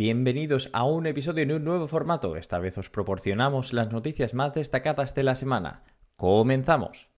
[0.00, 2.34] Bienvenidos a un episodio en un nuevo formato.
[2.34, 5.82] Esta vez os proporcionamos las noticias más destacadas de la semana.
[6.16, 7.10] Comenzamos.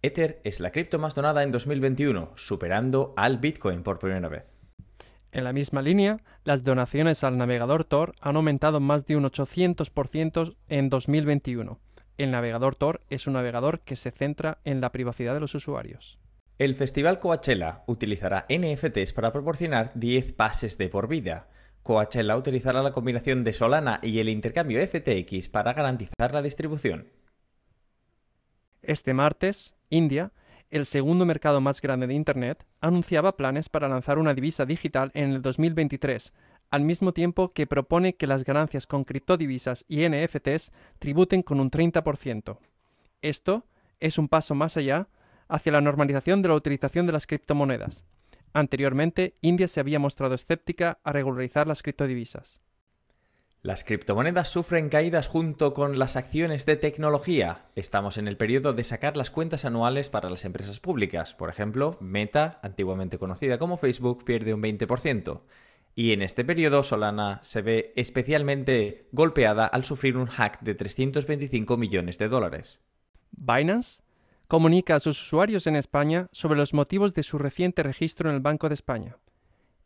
[0.00, 4.44] Ether es la cripto más donada en 2021, superando al Bitcoin por primera vez.
[5.30, 10.56] En la misma línea, las donaciones al navegador Tor han aumentado más de un 800%
[10.68, 11.78] en 2021.
[12.16, 16.18] El navegador Tor es un navegador que se centra en la privacidad de los usuarios.
[16.60, 21.48] El Festival Coachella utilizará NFTs para proporcionar 10 pases de por vida.
[21.82, 27.08] Coachella utilizará la combinación de Solana y el intercambio FTX para garantizar la distribución.
[28.82, 30.32] Este martes, India
[30.68, 35.30] el segundo mercado más grande de Internet, anunciaba planes para lanzar una divisa digital en
[35.30, 36.34] el 2023,
[36.68, 41.70] al mismo tiempo que propone que las ganancias con criptodivisas y NFTs tributen con un
[41.70, 42.58] 30%.
[43.22, 43.64] Esto
[43.98, 45.08] es un paso más allá
[45.50, 48.04] hacia la normalización de la utilización de las criptomonedas.
[48.52, 52.60] Anteriormente, India se había mostrado escéptica a regularizar las criptodivisas.
[53.62, 57.66] Las criptomonedas sufren caídas junto con las acciones de tecnología.
[57.76, 61.34] Estamos en el periodo de sacar las cuentas anuales para las empresas públicas.
[61.34, 65.42] Por ejemplo, Meta, antiguamente conocida como Facebook, pierde un 20%.
[65.94, 71.76] Y en este periodo Solana se ve especialmente golpeada al sufrir un hack de 325
[71.76, 72.80] millones de dólares.
[73.32, 74.02] Binance
[74.50, 78.42] comunica a sus usuarios en España sobre los motivos de su reciente registro en el
[78.42, 79.16] Banco de España.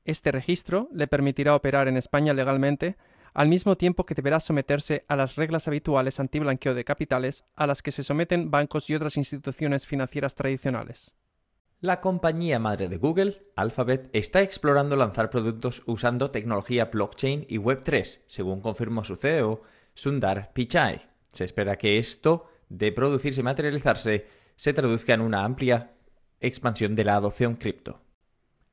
[0.07, 2.97] Este registro le permitirá operar en España legalmente
[3.35, 7.83] al mismo tiempo que deberá someterse a las reglas habituales anti-blanqueo de capitales a las
[7.83, 11.15] que se someten bancos y otras instituciones financieras tradicionales.
[11.81, 18.23] La compañía madre de Google, Alphabet, está explorando lanzar productos usando tecnología blockchain y Web3,
[18.27, 19.61] según confirmó su CEO,
[19.92, 21.03] Sundar Pichai.
[21.33, 25.92] Se espera que esto, de producirse y materializarse, se traduzca en una amplia
[26.41, 28.00] expansión de la adopción cripto.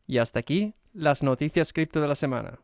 [0.07, 2.59] Y hasta aquí las noticias cripto de la semana.